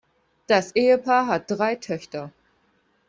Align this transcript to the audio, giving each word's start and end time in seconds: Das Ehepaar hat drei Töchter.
Das 0.47 0.75
Ehepaar 0.75 1.27
hat 1.27 1.43
drei 1.51 1.75
Töchter. 1.75 2.31